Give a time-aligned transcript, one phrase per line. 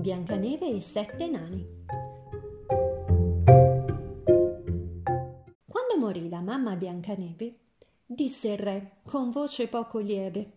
[0.00, 1.84] Biancaneve e i sette nani.
[5.66, 7.58] Quando morì la mamma Biancaneve,
[8.06, 10.52] disse il re con voce poco lieve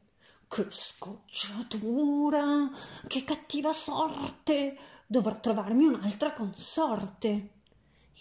[0.47, 2.69] Che scocciatura,
[3.05, 7.31] che cattiva sorte, dovrò trovarmi un'altra consorte.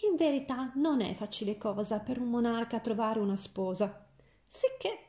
[0.09, 4.07] In verità non è facile cosa per un monarca trovare una sposa,
[4.45, 4.99] sicché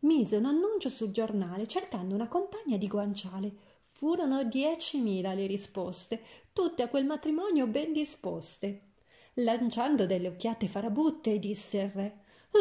[0.00, 3.72] mise un annuncio sul giornale cercando una compagna di guanciale
[4.04, 6.22] Furono diecimila le risposte,
[6.52, 8.90] tutte a quel matrimonio ben disposte.
[9.36, 12.18] Lanciando delle occhiate farabutte, disse il re,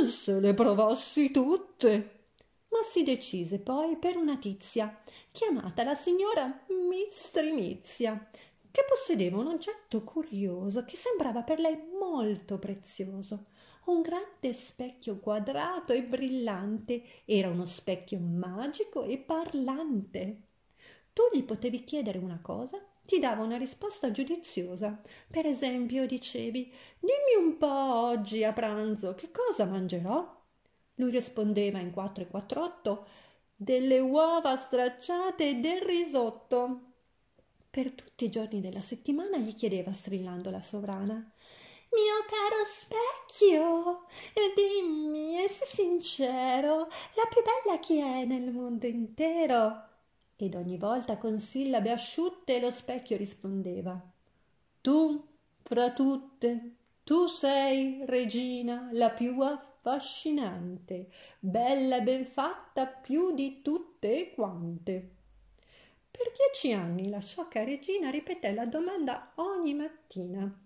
[0.07, 2.27] se le provassi tutte.
[2.69, 8.29] Ma si decise poi per una tizia, chiamata la signora Mistrimizia,
[8.71, 13.47] che possedeva un oggetto curioso che sembrava per lei molto prezioso.
[13.87, 20.47] Un grande specchio quadrato e brillante, era uno specchio magico e parlante.
[21.13, 24.99] Tu gli potevi chiedere una cosa, ti dava una risposta giudiziosa.
[25.29, 30.41] Per esempio, dicevi: Dimmi un po' oggi a pranzo che cosa mangerò?
[30.95, 33.07] Lui rispondeva in 4 e 48
[33.55, 36.81] delle uova stracciate e del risotto.
[37.69, 41.31] Per tutti i giorni della settimana gli chiedeva strillando la sovrana
[41.93, 44.05] mio caro specchio,
[44.55, 49.92] dimmi, e sii sincero, la più bella chi è nel mondo intero?
[50.45, 53.99] Ed ogni volta con sillabe asciutte lo specchio rispondeva.
[54.81, 55.27] Tu
[55.63, 64.31] fra tutte tu sei regina la più affascinante bella e ben fatta più di tutte
[64.33, 65.11] quante.
[66.09, 70.61] Per dieci anni la sciocca regina ripeté la domanda ogni mattina.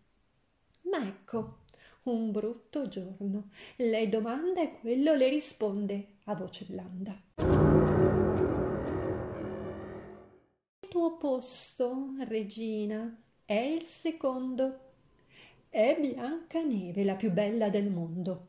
[0.82, 1.60] Ma ecco
[2.04, 3.50] un brutto giorno.
[3.78, 7.47] Lei domanda e quello le risponde a voce blanda
[10.98, 14.80] tuo posto, regina, è il secondo.
[15.70, 18.48] È Biancaneve, la più bella del mondo.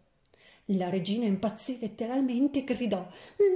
[0.73, 3.07] La regina impazzì letteralmente e gridò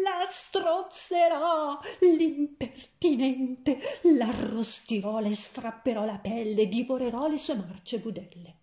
[0.05, 3.79] La strozzerò, l'impertinente,
[4.15, 8.57] l'arrostirò, le strapperò la pelle, divorerò le sue marce budelle.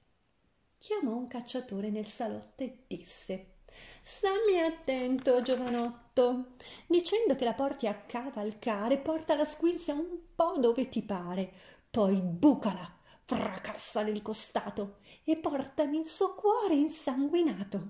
[0.78, 3.58] Chiamò un cacciatore nel salotto e disse
[4.01, 6.56] Stammi attento, giovanotto,
[6.88, 11.51] dicendo che la porti a cavalcare, porta la squilzia un po' dove ti pare,
[11.89, 17.89] poi bucala, fracassale il costato e portami il suo cuore insanguinato.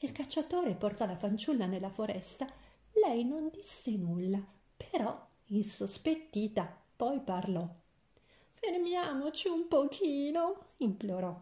[0.00, 2.46] Il cacciatore portò la fanciulla nella foresta.
[2.92, 4.44] Lei non disse nulla,
[4.76, 7.81] però, insospettita, poi parlò.
[8.64, 11.36] Fermiamoci un pochino, implorò.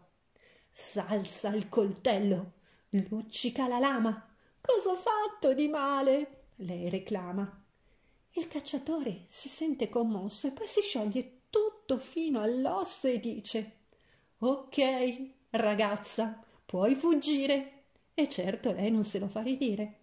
[0.71, 2.53] S'alza il coltello,
[2.89, 4.27] luccica la lama.
[4.59, 6.45] Cosa ho fatto di male?
[6.55, 7.63] lei reclama.
[8.31, 13.81] Il cacciatore si sente commosso e poi si scioglie tutto fino all'osso e dice
[14.39, 17.83] Ok, ragazza, puoi fuggire.
[18.15, 19.99] E certo lei non se lo fa ridire.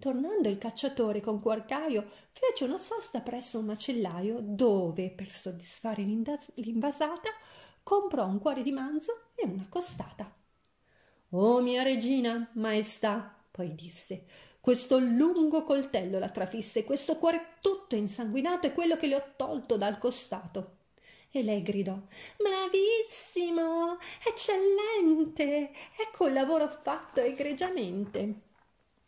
[0.00, 7.30] Tornando il cacciatore con Quarcaio fece una sosta presso un macellaio dove, per soddisfare l'invasata,
[7.82, 10.32] comprò un cuore di manzo e una costata.
[11.30, 14.24] Oh mia regina, maestà, poi disse,
[14.60, 19.76] questo lungo coltello la trafisse, questo cuore tutto insanguinato è quello che le ho tolto
[19.76, 20.76] dal costato.
[21.32, 21.98] E lei gridò
[22.36, 28.42] Bravissimo, eccellente, ecco il lavoro fatto egregiamente.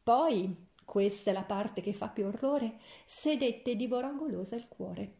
[0.02, 5.18] Poi questa è la parte che fa più orrore, sedette e divorò golosa il cuore.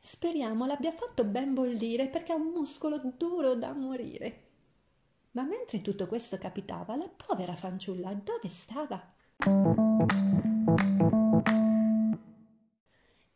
[0.00, 4.46] Speriamo l'abbia fatto ben bollire perché ha un muscolo duro da morire.
[5.32, 9.12] Ma mentre tutto questo capitava, la povera fanciulla dove stava?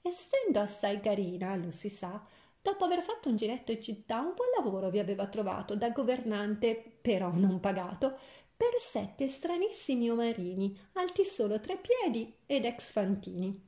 [0.01, 2.27] Essendo assai carina, lo si sa,
[2.63, 6.77] dopo aver fatto un giretto in città, un buon lavoro vi aveva trovato da governante,
[7.03, 8.17] però non pagato,
[8.63, 13.61] per sette stranissimi omarini, alti solo tre piedi ed ex fantini.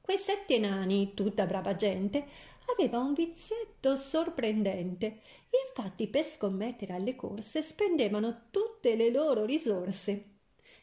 [0.00, 2.24] Quei sette nani, tutta brava gente,
[2.72, 5.20] aveva un vizietto sorprendente.
[5.66, 10.24] Infatti per scommettere alle corse spendevano tutte le loro risorse.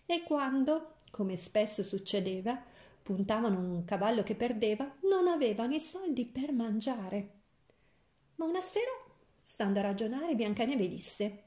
[0.06, 2.62] E quando, come spesso succedeva,
[3.02, 7.30] puntavano un cavallo che perdeva, non avevano i soldi per mangiare.
[8.36, 8.92] Ma una sera,
[9.46, 11.46] stando a ragionare, Biancaneve disse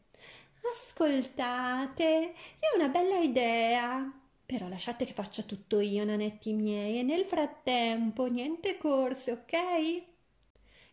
[0.72, 4.12] Ascoltate, è una bella idea.
[4.46, 9.52] Però lasciate che faccia tutto io, nanetti miei, e nel frattempo niente corse, ok?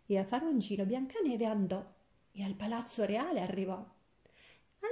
[0.06, 1.84] E a fare un giro Biancaneve andò
[2.32, 3.84] e al palazzo reale arrivò.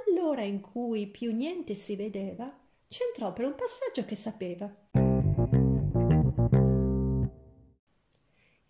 [0.07, 2.53] All'ora in cui più niente si vedeva,
[2.89, 4.65] C'entrò per un passaggio che sapeva.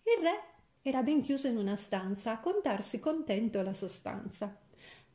[0.02, 0.42] Il re
[0.82, 4.54] era ben chiuso in una stanza a contarsi contento la sostanza.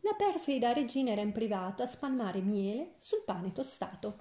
[0.05, 4.19] La perfida regina era in privato a spalmare miele sul pane tostato.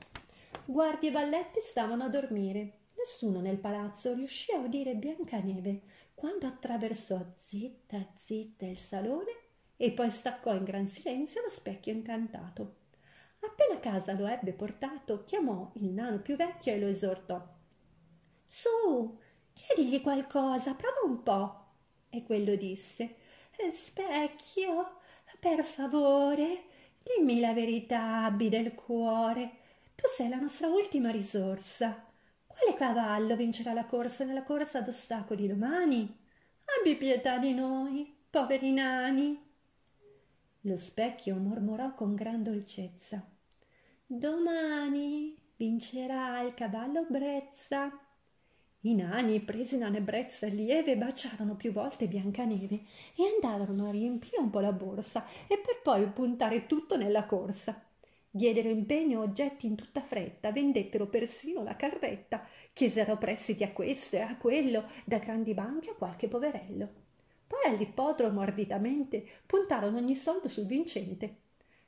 [0.65, 2.79] Guardie e balletti stavano a dormire.
[2.97, 5.83] Nessuno nel palazzo riuscì a udire Biancaneve
[6.15, 9.33] quando attraversò zitta zitta il salone
[9.77, 12.77] e poi staccò in gran silenzio lo specchio incantato.
[13.41, 17.47] Appena a casa lo ebbe portato, chiamò il nano più vecchio e lo esortò.
[18.47, 19.19] Su,
[19.53, 21.65] chiedigli qualcosa, prova un po'.
[22.09, 23.17] E quello disse,
[23.71, 25.03] Specchio,
[25.45, 26.63] per favore,
[27.03, 29.51] dimmi la verità, abbi del cuore.
[29.95, 32.03] Tu sei la nostra ultima risorsa.
[32.47, 36.19] Quale cavallo vincerà la corsa nella corsa ad ostacoli domani?
[36.81, 39.39] Abbi pietà di noi, poveri nani.
[40.63, 43.23] Lo specchio mormorò con gran dolcezza.
[44.07, 47.93] Domani vincerà il cavallo Brezza.
[48.87, 52.81] I nani, presi da un'ebbrezza lieve, baciarono più volte Biancaneve
[53.17, 57.83] e andarono a riempire un po' la borsa e per poi puntare tutto nella corsa.
[58.29, 64.21] Diedero impegno oggetti in tutta fretta, vendettero persino la carretta, chiesero prestiti a questo e
[64.21, 66.89] a quello, da grandi banche a qualche poverello.
[67.47, 71.37] Poi all'ippodromo arditamente puntarono ogni soldo sul vincente.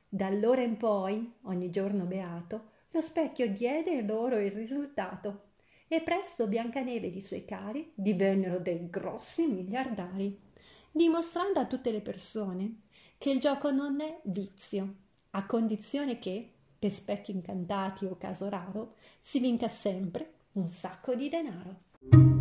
[0.09, 5.47] Da allora in poi, ogni giorno beato, lo specchio diede loro il risultato
[5.89, 10.39] e presto Biancaneve ed i suoi cari divennero dei grossi miliardari,
[10.91, 12.81] dimostrando a tutte le persone
[13.19, 14.95] che il gioco non è vizio,
[15.31, 21.29] a condizione che, per specchi incantati o caso raro, si vinca sempre un sacco di
[21.29, 22.36] denaro.